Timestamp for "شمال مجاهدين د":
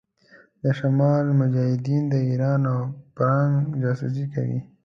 0.79-2.13